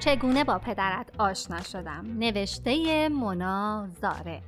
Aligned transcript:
چگونه 0.00 0.44
با 0.44 0.58
پدرت 0.58 1.10
آشنا 1.18 1.62
شدم؟ 1.62 2.06
نوشته 2.18 3.08
مونا 3.08 3.88
زاره. 4.02 4.42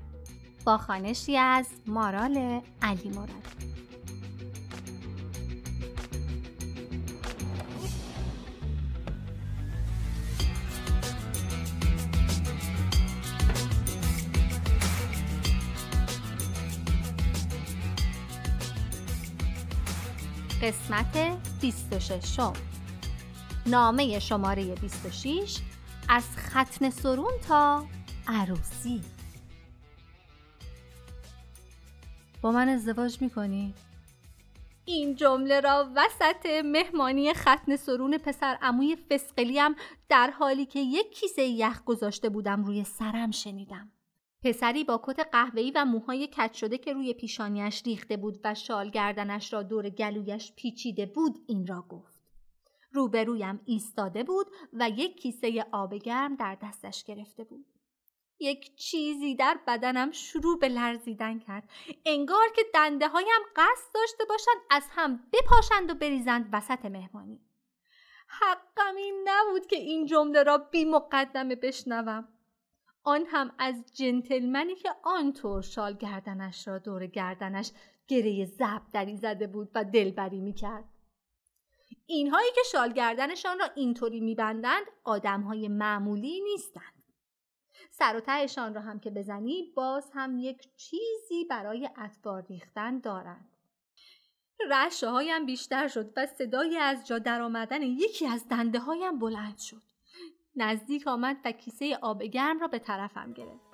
با 0.64 0.78
خانشی 0.78 1.36
از 1.36 1.66
مارال 1.86 2.60
علی 2.82 3.08
مراد. 3.08 3.50
قسمت 20.62 21.38
26 21.60 22.40
نامه 23.66 24.18
شماره 24.18 24.74
26 24.74 25.58
از 26.08 26.24
ختن 26.36 26.90
سرون 26.90 27.32
تا 27.48 27.86
عروسی 28.28 29.02
با 32.42 32.52
من 32.52 32.68
ازدواج 32.68 33.22
می‌کنی؟ 33.22 33.74
این 34.84 35.14
جمله 35.14 35.60
را 35.60 35.90
وسط 35.96 36.46
مهمانی 36.64 37.34
ختن 37.34 37.76
سرون 37.76 38.18
پسر 38.18 38.58
اموی 38.62 38.96
فسقلیم 38.96 39.74
در 40.08 40.30
حالی 40.30 40.66
که 40.66 40.80
یک 40.80 41.10
کیسه 41.10 41.42
یخ 41.42 41.84
گذاشته 41.84 42.28
بودم 42.28 42.64
روی 42.64 42.84
سرم 42.84 43.30
شنیدم. 43.30 43.92
پسری 44.44 44.84
با 44.84 45.00
کت 45.04 45.28
قهوه‌ای 45.32 45.70
و 45.74 45.84
موهای 45.84 46.26
کج 46.26 46.52
شده 46.52 46.78
که 46.78 46.92
روی 46.92 47.14
پیشانیش 47.14 47.82
ریخته 47.82 48.16
بود 48.16 48.40
و 48.44 48.54
شال 48.54 48.90
گردنش 48.90 49.52
را 49.52 49.62
دور 49.62 49.90
گلویش 49.90 50.52
پیچیده 50.56 51.06
بود 51.06 51.38
این 51.48 51.66
را 51.66 51.82
گفت. 51.82 52.19
روبرویم 52.92 53.60
ایستاده 53.64 54.24
بود 54.24 54.46
و 54.72 54.90
یک 54.90 55.20
کیسه 55.20 55.66
آب 55.72 55.94
گرم 55.94 56.36
در 56.36 56.58
دستش 56.62 57.04
گرفته 57.04 57.44
بود. 57.44 57.66
یک 58.40 58.76
چیزی 58.76 59.34
در 59.34 59.60
بدنم 59.66 60.10
شروع 60.10 60.58
به 60.58 60.68
لرزیدن 60.68 61.38
کرد. 61.38 61.70
انگار 62.06 62.48
که 62.56 62.62
دنده 62.74 63.08
هایم 63.08 63.42
قصد 63.56 63.94
داشته 63.94 64.24
باشند 64.28 64.62
از 64.70 64.82
هم 64.90 65.20
بپاشند 65.32 65.90
و 65.90 65.94
بریزند 65.94 66.48
وسط 66.52 66.84
مهمانی. 66.84 67.40
حقم 68.26 68.96
این 68.96 69.28
نبود 69.28 69.66
که 69.66 69.76
این 69.76 70.06
جمله 70.06 70.42
را 70.42 70.58
بی 70.58 70.84
مقدمه 70.84 71.54
بشنوم. 71.54 72.28
آن 73.04 73.26
هم 73.26 73.52
از 73.58 73.84
جنتلمنی 73.94 74.74
که 74.74 74.90
آنطور 75.02 75.62
شال 75.62 75.92
گردنش 75.92 76.68
را 76.68 76.78
دور 76.78 77.06
گردنش 77.06 77.72
گره 78.08 78.44
زب 78.44 78.82
دری 78.92 79.16
زده 79.16 79.46
بود 79.46 79.70
و 79.74 79.84
دلبری 79.84 80.40
می‌کرد. 80.40 80.84
اینهایی 82.12 82.50
که 82.54 82.60
شال 82.72 82.92
گردنشان 82.92 83.58
را 83.58 83.66
اینطوری 83.74 84.20
میبندند 84.20 84.86
آدمهای 85.04 85.68
معمولی 85.68 86.40
نیستند. 86.40 87.04
سر 87.90 88.16
و 88.16 88.20
تهشان 88.20 88.74
را 88.74 88.80
هم 88.80 89.00
که 89.00 89.10
بزنی 89.10 89.72
باز 89.76 90.10
هم 90.14 90.38
یک 90.38 90.76
چیزی 90.76 91.44
برای 91.50 91.90
اطوار 91.96 92.46
ریختن 92.48 92.98
دارند. 92.98 93.50
رشه 94.70 95.08
هایم 95.08 95.46
بیشتر 95.46 95.88
شد 95.88 96.12
و 96.16 96.26
صدای 96.26 96.76
از 96.76 97.06
جا 97.06 97.18
درآمدن 97.18 97.82
یکی 97.82 98.26
از 98.26 98.48
دنده 98.48 98.78
هایم 98.78 99.18
بلند 99.18 99.58
شد. 99.58 99.82
نزدیک 100.56 101.06
آمد 101.06 101.36
و 101.44 101.52
کیسه 101.52 101.98
آب 102.02 102.22
گرم 102.22 102.58
را 102.58 102.68
به 102.68 102.78
طرفم 102.78 103.32
گرفت. 103.32 103.70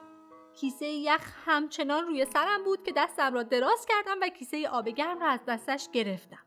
کیسه 0.61 0.87
یخ 0.87 1.34
همچنان 1.45 2.05
روی 2.05 2.25
سرم 2.25 2.65
بود 2.65 2.82
که 2.82 2.93
دستم 2.97 3.34
را 3.34 3.43
دراز 3.43 3.87
کردم 3.88 4.19
و 4.22 4.28
کیسه 4.28 4.69
آب 4.69 4.88
گرم 4.88 5.21
را 5.21 5.28
از 5.28 5.41
دستش 5.49 5.88
گرفتم. 5.93 6.47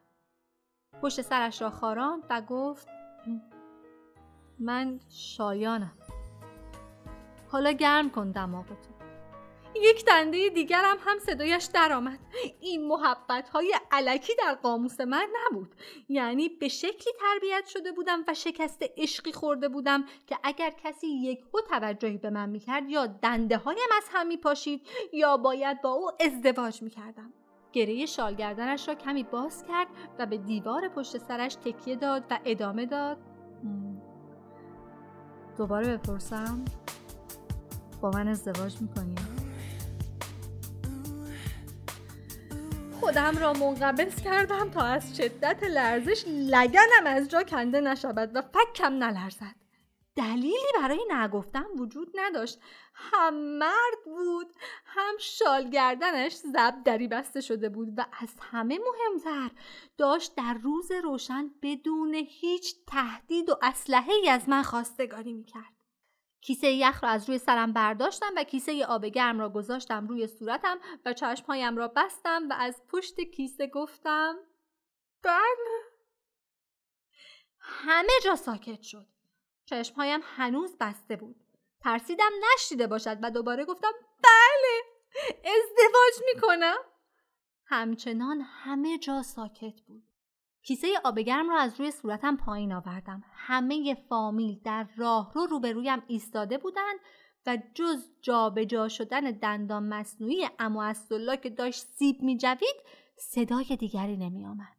پشت 1.02 1.22
سرش 1.22 1.62
را 1.62 1.70
خاراند 1.70 2.24
و 2.30 2.42
گفت 2.42 2.88
من 4.60 5.00
شایانم. 5.10 5.98
حالا 7.52 7.72
گرم 7.72 8.10
کن 8.10 8.32
دماغتو. 8.32 9.00
یک 9.76 10.06
دنده 10.06 10.50
دیگرم 10.50 10.98
هم 11.00 11.20
صدایش 11.20 11.64
درآمد 11.64 12.20
این 12.60 12.88
محبت 12.88 13.50
های 13.50 13.74
علکی 13.92 14.34
در 14.36 14.56
قاموس 14.56 15.02
من 15.02 15.28
نبود 15.46 15.76
یعنی 16.10 16.50
به 16.50 16.68
شکلی 16.68 17.14
تربیت 17.20 17.66
شده 17.68 17.92
بودم 17.92 18.24
و 18.28 18.34
شکست 18.34 18.84
عشقی 18.98 19.32
خورده 19.32 19.70
بودم 19.70 20.06
که 20.28 20.38
اگر 20.44 20.70
کسی 20.84 21.08
یک 21.08 21.56
و 21.56 21.58
توجهی 21.70 22.18
به 22.18 22.30
من 22.30 22.50
می‌کرد 22.50 22.90
یا 22.90 23.06
دنده 23.08 23.58
هایم 23.58 23.90
از 23.98 24.04
هم 24.12 24.28
میپاشید 24.28 24.88
یا 25.14 25.38
باید 25.38 25.82
با 25.82 25.90
او 25.90 26.12
ازدواج 26.20 26.82
می‌کردم 26.82 27.34
گره 27.74 28.06
شالگردنش 28.06 28.88
را 28.88 28.96
کمی 28.96 29.24
باز 29.24 29.63
کرد 29.63 29.88
و 30.19 30.25
به 30.25 30.38
دیوار 30.38 30.88
پشت 30.88 31.18
سرش 31.18 31.56
تکیه 31.56 31.96
داد 31.96 32.25
و 32.30 32.40
ادامه 32.46 32.85
داد. 32.85 33.18
دوباره 35.57 35.97
بپرسم؟ 35.97 36.66
با 38.02 38.09
من 38.09 38.28
ازدواج 38.28 38.81
می‌کنی؟ 38.81 39.16
خودم 43.00 43.38
را 43.38 43.53
منقبض 43.53 44.22
کردم 44.22 44.69
تا 44.69 44.81
از 44.81 45.18
شدت 45.18 45.63
لرزش 45.63 46.24
لگنم 46.28 47.06
از 47.06 47.29
جا 47.29 47.44
کنده 47.44 47.81
نشود 47.81 48.31
و 48.35 48.41
فکم 48.41 48.94
نلرزد. 48.94 49.56
دلیلی 50.16 50.56
برای 50.81 51.00
نگفتن 51.12 51.63
وجود 51.78 52.12
نداشت. 52.16 52.59
هم 53.00 53.34
مرد 53.34 54.04
بود 54.06 54.54
هم 54.86 55.14
شال 55.20 55.70
گردنش 55.70 56.34
زب 56.34 56.74
دری 56.86 57.08
بسته 57.08 57.42
شده 57.42 57.70
بود 57.70 57.94
و 57.98 58.06
از 58.22 58.30
همه 58.42 58.80
مهمتر 58.80 59.52
داشت 59.98 60.36
در 60.36 60.54
روز 60.54 60.92
روشن 60.92 61.52
بدون 61.62 62.14
هیچ 62.14 62.76
تهدید 62.88 63.50
و 63.50 63.59
اسلحه 63.62 64.14
ای 64.14 64.30
از 64.30 64.50
من 64.50 64.64
خواستگاری 64.64 65.34
می‌کرد. 65.34 65.74
کیسه 66.42 66.72
یخ 66.72 67.04
را 67.04 67.09
از 67.09 67.30
روی 67.30 67.38
سرم 67.38 67.74
برداشتم 67.74 68.34
و 68.38 68.44
کیسه 68.44 68.86
آب 68.86 69.06
گرم 69.06 69.40
را 69.40 69.50
گذاشتم 69.50 70.08
روی 70.08 70.28
صورتم 70.28 70.80
و 71.06 71.14
چشمهایم 71.14 71.78
را 71.78 71.88
بستم 71.88 72.50
و 72.50 72.54
از 72.59 72.82
پشت 72.88 73.22
کیسه 73.22 73.68
گفتم 73.68 74.36
بله. 75.24 75.84
همه 77.59 78.14
جا 78.24 78.36
ساکت 78.36 78.82
شد. 78.82 79.06
چشمهایم 79.66 80.20
هنوز 80.24 80.78
بسته 80.80 81.16
بود. 81.16 81.49
ترسیدم 81.84 82.31
نشیده 82.53 82.88
باشد 82.88 83.17
و 83.22 83.31
دوباره 83.31 83.66
گفتم 83.66 83.91
بله 84.23 84.81
ازدواج 85.38 86.34
می‌کنم 86.34 86.78
همچنان 87.66 88.41
همه 88.41 88.97
جا 88.97 89.23
ساکت 89.23 89.81
بود 89.88 90.03
کیسه 90.63 90.88
آب 91.03 91.19
گرم 91.19 91.50
را 91.50 91.59
از 91.59 91.79
روی 91.79 91.91
صورتم 91.91 92.38
پایین 92.38 92.73
آوردم. 92.73 93.23
همه 93.34 93.97
فامیل 94.09 94.59
در 94.63 94.88
راه 94.97 95.31
رو 95.35 95.45
روبرویم 95.45 96.03
ایستاده 96.07 96.57
بودند 96.57 97.00
و 97.45 97.57
جز 97.73 98.09
جابجا 98.22 98.66
جا 98.66 98.88
شدن 98.88 99.31
دندان 99.31 99.84
مصنوعی 99.84 100.50
اما 100.59 100.94
که 101.44 101.50
داشت 101.50 101.88
سیب 101.96 102.22
می 102.22 102.38
جوید 102.38 102.75
صدای 103.17 103.78
دیگری 103.79 104.17
نمی 104.17 104.46
آمد. 104.46 104.78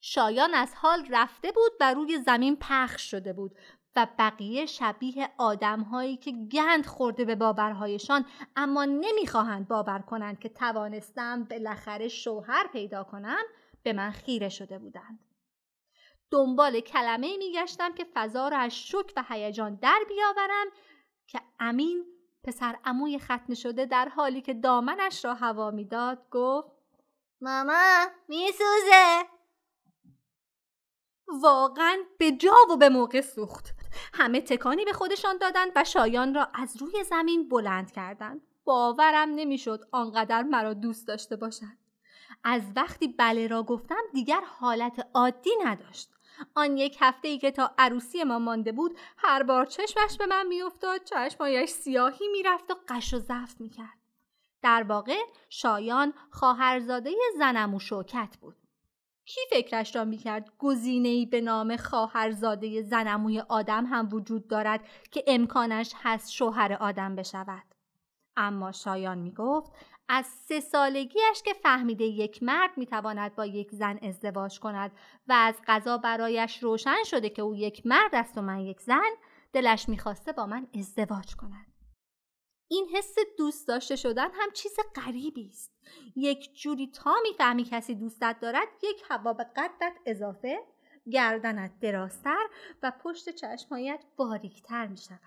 شایان 0.00 0.54
از 0.54 0.74
حال 0.74 1.06
رفته 1.10 1.52
بود 1.52 1.72
و 1.80 1.94
روی 1.94 2.18
زمین 2.18 2.56
پخش 2.60 3.10
شده 3.10 3.32
بود 3.32 3.56
و 3.96 4.06
بقیه 4.18 4.66
شبیه 4.66 5.28
آدمهایی 5.38 6.16
که 6.16 6.32
گند 6.32 6.86
خورده 6.86 7.24
به 7.24 7.34
باورهایشان 7.34 8.24
اما 8.56 8.84
نمی‌خواهند 8.84 9.68
باور 9.68 9.98
کنند 9.98 10.38
که 10.38 10.48
توانستم 10.48 11.44
بالاخره 11.44 12.08
شوهر 12.08 12.66
پیدا 12.72 13.04
کنم 13.04 13.42
به 13.82 13.92
من 13.92 14.10
خیره 14.10 14.48
شده 14.48 14.78
بودند. 14.78 15.18
دنبال 16.30 16.80
کلمه 16.80 17.36
میگشتم 17.36 17.94
که 17.94 18.06
فضا 18.14 18.48
را 18.48 18.58
از 18.58 18.76
شک 18.76 19.12
و 19.16 19.24
هیجان 19.28 19.74
در 19.74 20.00
بیاورم 20.08 20.66
که 21.26 21.40
امین 21.60 22.06
پسر 22.44 22.78
اموی 22.84 23.18
ختم 23.18 23.54
شده 23.54 23.86
در 23.86 24.08
حالی 24.08 24.40
که 24.40 24.54
دامنش 24.54 25.24
را 25.24 25.34
هوا 25.34 25.70
می‌داد 25.70 26.26
گفت 26.30 26.68
ماما 27.40 28.06
میسوزه 28.28 29.22
واقعا 31.42 31.98
به 32.18 32.32
جا 32.32 32.56
و 32.70 32.76
به 32.76 32.88
موقع 32.88 33.20
سوخت 33.20 33.81
همه 34.14 34.40
تکانی 34.40 34.84
به 34.84 34.92
خودشان 34.92 35.38
دادند 35.38 35.72
و 35.76 35.84
شایان 35.84 36.34
را 36.34 36.48
از 36.54 36.76
روی 36.76 37.04
زمین 37.04 37.48
بلند 37.48 37.92
کردند. 37.92 38.40
باورم 38.64 39.28
نمی‌شد 39.28 39.88
آنقدر 39.92 40.42
مرا 40.42 40.74
دوست 40.74 41.08
داشته 41.08 41.36
باشد. 41.36 41.82
از 42.44 42.62
وقتی 42.76 43.08
بله 43.08 43.46
را 43.46 43.62
گفتم 43.62 44.00
دیگر 44.12 44.40
حالت 44.58 45.06
عادی 45.14 45.50
نداشت. 45.64 46.10
آن 46.54 46.76
یک 46.76 46.96
هفته 47.00 47.28
ای 47.28 47.38
که 47.38 47.50
تا 47.50 47.74
عروسی 47.78 48.24
ما 48.24 48.38
مانده 48.38 48.72
بود 48.72 48.98
هر 49.16 49.42
بار 49.42 49.66
چشمش 49.66 50.16
به 50.18 50.26
من 50.26 50.46
میافتاد 50.46 51.04
چشمایش 51.04 51.70
سیاهی 51.70 52.28
می‌رفت 52.28 52.70
و 52.70 52.74
قش 52.88 53.14
و 53.14 53.18
زفت 53.18 53.60
می‌کرد. 53.60 53.98
در 54.62 54.82
واقع 54.82 55.18
شایان 55.48 56.14
خواهرزاده 56.30 57.10
زنم 57.38 57.74
و 57.74 57.80
شوکت 57.80 58.36
بود. 58.40 58.56
کی 59.24 59.40
فکرش 59.50 59.96
را 59.96 60.04
می‌کرد؟ 60.04 60.52
گزینهای 60.58 61.26
به 61.26 61.40
نام 61.40 61.76
خواهرزاده 61.76 62.82
زنموی 62.82 63.40
آدم 63.40 63.86
هم 63.86 64.08
وجود 64.12 64.48
دارد 64.48 64.80
که 65.10 65.24
امکانش 65.26 65.92
هست 66.02 66.32
شوهر 66.32 66.72
آدم 66.72 67.16
بشود. 67.16 67.62
اما 68.36 68.72
شایان 68.72 69.18
می‌گفت 69.18 69.72
از 70.08 70.26
سه 70.26 70.60
سالگیش 70.60 71.42
که 71.44 71.52
فهمیده 71.52 72.04
یک 72.04 72.42
مرد 72.42 72.70
می‌تواند 72.76 73.34
با 73.34 73.46
یک 73.46 73.70
زن 73.70 73.98
ازدواج 74.02 74.60
کند 74.60 74.92
و 75.28 75.32
از 75.32 75.54
قضا 75.66 75.98
برایش 75.98 76.62
روشن 76.62 77.04
شده 77.04 77.30
که 77.30 77.42
او 77.42 77.54
یک 77.54 77.86
مرد 77.86 78.14
است 78.14 78.38
و 78.38 78.42
من 78.42 78.60
یک 78.60 78.80
زن 78.80 79.10
دلش 79.52 79.88
می‌خواسته 79.88 80.32
با 80.32 80.46
من 80.46 80.66
ازدواج 80.74 81.36
کند. 81.36 81.71
این 82.72 82.88
حس 82.94 83.14
دوست 83.38 83.68
داشته 83.68 83.96
شدن 83.96 84.28
هم 84.32 84.50
چیز 84.54 84.76
غریبی 84.94 85.48
است 85.48 85.72
یک 86.16 86.54
جوری 86.54 86.86
تا 86.86 87.14
می‌فهمی 87.22 87.64
کسی 87.64 87.94
دوستت 87.94 88.36
دارد 88.40 88.68
یک 88.82 89.02
هوا 89.10 89.32
به 89.32 89.44
قدت 89.44 89.92
اضافه 90.06 90.58
گردنت 91.10 91.80
درازتر 91.80 92.46
و 92.82 92.92
پشت 93.04 93.30
چشمهایت 93.30 94.04
باریکتر 94.16 94.86
می 94.86 94.96
شود. 94.96 95.20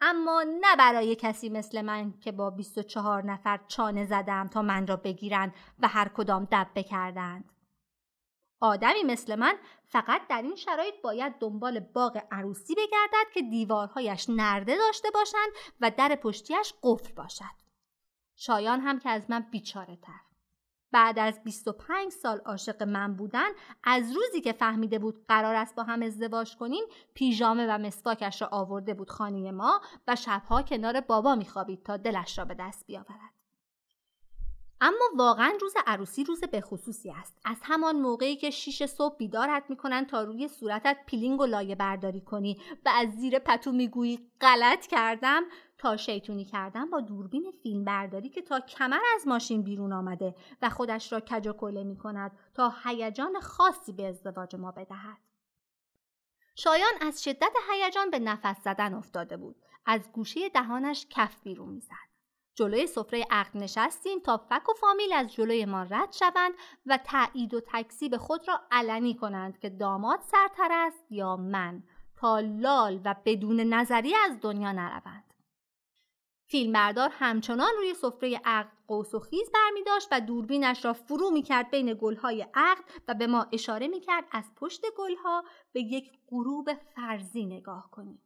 اما 0.00 0.44
نه 0.60 0.76
برای 0.76 1.14
کسی 1.16 1.48
مثل 1.48 1.82
من 1.82 2.14
که 2.20 2.32
با 2.32 2.50
24 2.50 3.26
نفر 3.26 3.60
چانه 3.68 4.04
زدم 4.06 4.48
تا 4.48 4.62
من 4.62 4.86
را 4.86 4.96
بگیرند 4.96 5.54
و 5.80 5.88
هر 5.88 6.08
کدام 6.08 6.48
دب 6.52 6.66
بکردند. 6.74 7.53
آدمی 8.64 9.02
مثل 9.02 9.34
من 9.34 9.54
فقط 9.86 10.22
در 10.28 10.42
این 10.42 10.56
شرایط 10.56 10.94
باید 11.02 11.34
دنبال 11.40 11.80
باغ 11.80 12.22
عروسی 12.30 12.74
بگردد 12.74 13.32
که 13.34 13.42
دیوارهایش 13.42 14.26
نرده 14.28 14.76
داشته 14.76 15.10
باشند 15.10 15.52
و 15.80 15.90
در 15.90 16.14
پشتیش 16.14 16.74
قفل 16.82 17.14
باشد. 17.14 17.54
شایان 18.36 18.80
هم 18.80 18.98
که 18.98 19.08
از 19.08 19.30
من 19.30 19.40
بیچاره 19.50 19.96
تر. 19.96 20.20
بعد 20.92 21.18
از 21.18 21.44
25 21.44 22.12
سال 22.12 22.38
عاشق 22.38 22.82
من 22.82 23.14
بودن 23.14 23.48
از 23.84 24.12
روزی 24.12 24.40
که 24.40 24.52
فهمیده 24.52 24.98
بود 24.98 25.24
قرار 25.28 25.54
است 25.54 25.74
با 25.74 25.82
هم 25.82 26.02
ازدواج 26.02 26.56
کنیم 26.56 26.84
پیژامه 27.14 27.66
و 27.66 27.78
مسواکش 27.78 28.42
را 28.42 28.48
آورده 28.52 28.94
بود 28.94 29.10
خانه 29.10 29.50
ما 29.50 29.80
و 30.08 30.16
شبها 30.16 30.62
کنار 30.62 31.00
بابا 31.00 31.34
میخوابید 31.34 31.82
تا 31.82 31.96
دلش 31.96 32.38
را 32.38 32.44
به 32.44 32.54
دست 32.54 32.86
بیاورد 32.86 33.43
اما 34.86 35.04
واقعا 35.16 35.52
روز 35.60 35.74
عروسی 35.86 36.24
روز 36.24 36.40
به 36.40 36.60
خصوصی 36.60 37.10
است 37.10 37.36
از 37.44 37.56
همان 37.62 38.00
موقعی 38.00 38.36
که 38.36 38.50
شیش 38.50 38.82
صبح 38.82 39.16
بیدارت 39.16 39.64
می‌کنن 39.68 40.06
تا 40.06 40.22
روی 40.22 40.48
صورتت 40.48 40.96
peeling 41.06 41.40
و 41.40 41.46
لایه 41.46 41.74
برداری 41.74 42.20
کنی 42.20 42.60
و 42.84 42.88
از 42.94 43.10
زیر 43.10 43.38
پتو 43.38 43.72
می‌گویی 43.72 44.30
غلط 44.40 44.86
کردم 44.86 45.42
تا 45.78 45.96
شیطونی 45.96 46.44
کردن 46.44 46.90
با 46.90 47.00
دوربین 47.00 47.52
فیلم 47.62 47.84
برداری 47.84 48.28
که 48.28 48.42
تا 48.42 48.60
کمر 48.60 49.00
از 49.14 49.28
ماشین 49.28 49.62
بیرون 49.62 49.92
آمده 49.92 50.34
و 50.62 50.70
خودش 50.70 51.12
را 51.12 51.20
کج 51.20 51.46
و 51.46 51.52
کله 51.52 51.84
می 51.84 51.96
کند 51.96 52.32
تا 52.54 52.74
هیجان 52.84 53.40
خاصی 53.40 53.92
به 53.92 54.06
ازدواج 54.06 54.56
ما 54.56 54.72
بدهد. 54.72 55.18
شایان 56.56 56.92
از 57.00 57.24
شدت 57.24 57.52
هیجان 57.70 58.10
به 58.10 58.18
نفس 58.18 58.64
زدن 58.64 58.94
افتاده 58.94 59.36
بود. 59.36 59.56
از 59.86 60.12
گوشه 60.12 60.48
دهانش 60.48 61.06
کف 61.10 61.42
بیرون 61.42 61.68
می‌زد. 61.68 62.13
جلوی 62.54 62.86
سفره 62.86 63.24
عقد 63.30 63.56
نشستیم 63.56 64.18
تا 64.20 64.36
فک 64.36 64.68
و 64.68 64.72
فامیل 64.72 65.12
از 65.12 65.32
جلوی 65.32 65.64
ما 65.64 65.82
رد 65.82 66.12
شوند 66.12 66.54
و 66.86 66.98
تایید 67.04 67.54
و 67.54 67.60
تکذیب 67.60 68.16
خود 68.16 68.48
را 68.48 68.60
علنی 68.70 69.14
کنند 69.14 69.58
که 69.58 69.70
داماد 69.70 70.20
سرتر 70.20 70.68
است 70.72 71.12
یا 71.12 71.36
من 71.36 71.82
تا 72.16 72.40
لال 72.40 73.00
و 73.04 73.14
بدون 73.24 73.60
نظری 73.60 74.14
از 74.14 74.40
دنیا 74.40 74.72
نروند. 74.72 75.34
فیلمبردار 76.46 77.10
همچنان 77.12 77.70
روی 77.76 77.94
سفره 77.94 78.40
عقد 78.44 78.72
قوس 78.86 79.14
و 79.14 79.18
خیز 79.18 79.50
برمی 79.54 79.80
و 80.12 80.20
دوربینش 80.20 80.84
را 80.84 80.92
فرو 80.92 81.30
می 81.30 81.42
کرد 81.42 81.70
بین 81.70 81.98
گلهای 82.00 82.46
عقد 82.54 82.84
و 83.08 83.14
به 83.14 83.26
ما 83.26 83.46
اشاره 83.52 83.88
می 83.88 84.00
کرد 84.00 84.24
از 84.32 84.44
پشت 84.56 84.82
گلها 84.98 85.44
به 85.72 85.80
یک 85.80 86.12
غروب 86.28 86.74
فرزی 86.74 87.46
نگاه 87.46 87.90
کنیم. 87.90 88.22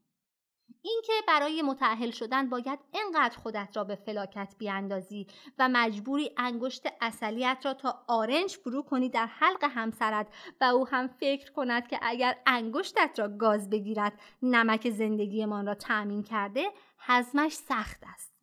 اینکه 0.83 1.13
برای 1.29 1.63
متعهل 1.63 2.11
شدن 2.11 2.49
باید 2.49 2.79
انقدر 2.95 3.37
خودت 3.37 3.77
را 3.77 3.85
به 3.85 3.95
فلاکت 3.95 4.55
بیاندازی 4.59 5.27
و 5.59 5.69
مجبوری 5.73 6.31
انگشت 6.37 6.87
اصلیت 7.01 7.59
را 7.65 7.75
تا 7.75 8.05
آرنج 8.09 8.57
فرو 8.57 8.83
کنی 8.83 9.09
در 9.09 9.27
حلق 9.27 9.65
همسرت 9.65 10.27
و 10.61 10.65
او 10.65 10.89
هم 10.89 11.09
فکر 11.09 11.53
کند 11.53 11.89
که 11.89 11.99
اگر 12.03 12.37
انگشتت 12.47 13.19
را 13.19 13.29
گاز 13.29 13.71
بگیرد 13.71 14.21
نمک 14.43 14.91
زندگیمان 14.91 15.67
را 15.67 15.75
تأمین 15.75 16.23
کرده 16.23 16.67
هضمش 16.99 17.53
سخت 17.53 18.01
است. 18.15 18.38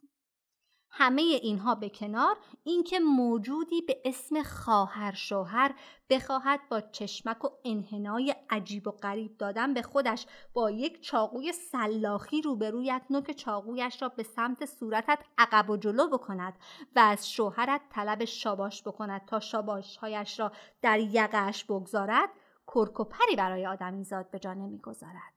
همه 0.98 1.22
اینها 1.22 1.76
به 1.76 1.90
کنار 1.90 2.38
اینکه 2.64 3.00
موجودی 3.00 3.82
به 3.82 4.02
اسم 4.06 4.44
خواهر 4.44 5.12
شوهر 5.12 5.76
بخواهد 6.10 6.60
با 6.70 6.82
چشمک 6.82 7.46
و 7.46 7.50
انحنای 7.66 8.36
عجیب 8.50 8.88
و 8.88 8.92
غریب 8.92 9.38
دادن 9.38 9.74
به 9.74 9.82
خودش 9.82 10.26
با 10.54 10.72
یک 10.72 11.02
چاقوی 11.02 11.52
سلاخی 11.52 12.42
روبرویت 12.42 13.02
نوک 13.10 13.32
چاقویش 13.32 14.02
را 14.02 14.10
به 14.10 14.24
سمت 14.24 14.66
صورتت 14.66 15.20
عقب 15.38 15.70
و 15.70 15.78
جلو 15.78 16.08
بکند 16.08 16.54
و 16.96 17.00
از 17.00 17.32
شوهرت 17.32 17.82
طلب 17.90 18.26
شاباش 18.26 18.84
بکند 18.84 19.26
تا 19.26 19.40
شاباشهایش 19.40 20.40
را 20.40 20.52
در 20.82 21.00
یقش 21.00 21.64
بگذارد 21.64 22.30
کرک 22.68 23.00
و 23.00 23.04
پری 23.04 23.36
برای 23.38 23.68
آدمیزاد 23.68 24.32
به 24.32 24.40
جا 24.40 24.54
نمی‌گذارد. 24.54 25.35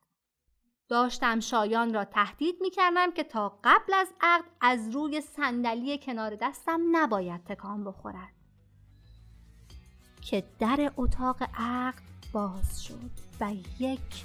داشتم 0.88 1.40
شایان 1.40 1.94
را 1.94 2.04
تهدید 2.04 2.54
می 2.60 2.70
کردم 2.70 3.12
که 3.12 3.24
تا 3.24 3.58
قبل 3.64 3.94
از 3.94 4.08
عقد 4.20 4.44
از 4.60 4.90
روی 4.94 5.20
صندلی 5.20 5.98
کنار 5.98 6.36
دستم 6.40 6.80
نباید 6.92 7.44
تکان 7.44 7.84
بخورد. 7.84 8.32
که 10.20 10.44
در 10.58 10.92
اتاق 10.96 11.42
عقد 11.54 12.02
باز 12.32 12.84
شد 12.84 13.10
و 13.40 13.52
یک 13.78 14.24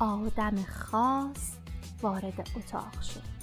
آدم 0.00 0.64
خاص 0.64 1.56
وارد 2.02 2.48
اتاق 2.56 3.00
شد. 3.00 3.36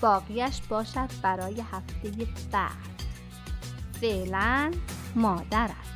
باقیش 0.00 0.60
باشد 0.62 1.10
برای 1.22 1.60
هفته 1.60 2.26
بعد. 2.52 3.02
فعلا 4.00 4.72
مادرت 5.14 5.93